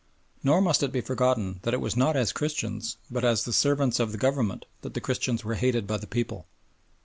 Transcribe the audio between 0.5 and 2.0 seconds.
must it be forgotten that it was